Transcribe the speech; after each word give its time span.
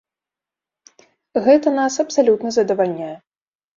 Гэта 1.47 1.67
нас 1.79 1.93
абсалютна 2.05 2.49
задавальняе. 2.59 3.15